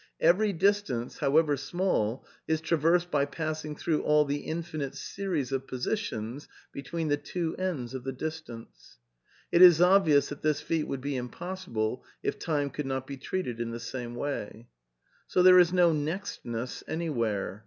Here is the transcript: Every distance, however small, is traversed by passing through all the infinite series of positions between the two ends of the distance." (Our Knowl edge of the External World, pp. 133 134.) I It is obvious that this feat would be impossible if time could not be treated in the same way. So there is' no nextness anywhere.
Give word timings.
Every 0.19 0.51
distance, 0.51 1.19
however 1.19 1.55
small, 1.55 2.25
is 2.47 2.59
traversed 2.59 3.11
by 3.11 3.25
passing 3.25 3.75
through 3.75 4.01
all 4.01 4.25
the 4.25 4.39
infinite 4.39 4.95
series 4.95 5.51
of 5.51 5.67
positions 5.67 6.47
between 6.73 7.09
the 7.09 7.17
two 7.17 7.55
ends 7.57 7.93
of 7.93 8.03
the 8.03 8.11
distance." 8.11 8.97
(Our 9.53 9.59
Knowl 9.59 9.61
edge 9.61 9.61
of 9.61 9.61
the 9.61 9.61
External 9.61 9.61
World, 9.61 9.61
pp. 9.61 9.61
133 9.61 9.61
134.) 9.61 9.61
I 9.61 9.61
It 9.61 9.61
is 9.61 9.81
obvious 10.19 10.29
that 10.29 10.41
this 10.41 10.61
feat 10.61 10.87
would 10.87 11.01
be 11.01 11.15
impossible 11.17 12.03
if 12.23 12.39
time 12.39 12.69
could 12.71 12.85
not 12.87 13.05
be 13.05 13.17
treated 13.17 13.59
in 13.59 13.69
the 13.69 13.79
same 13.79 14.15
way. 14.15 14.67
So 15.27 15.43
there 15.43 15.59
is' 15.59 15.71
no 15.71 15.91
nextness 15.93 16.81
anywhere. 16.87 17.59